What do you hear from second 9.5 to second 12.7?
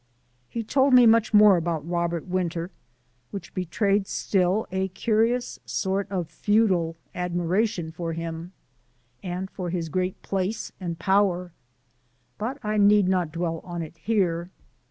for his great place and power; but